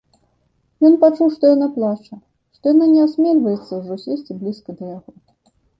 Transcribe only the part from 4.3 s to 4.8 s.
блізка